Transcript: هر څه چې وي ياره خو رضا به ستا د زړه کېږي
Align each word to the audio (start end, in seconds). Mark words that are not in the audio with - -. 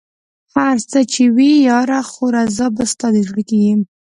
هر 0.55 0.77
څه 0.91 0.99
چې 1.11 1.23
وي 1.35 1.51
ياره 1.69 1.99
خو 2.09 2.25
رضا 2.35 2.67
به 2.75 2.83
ستا 2.91 3.07
د 3.13 3.15
زړه 3.29 3.43
کېږي 3.49 3.73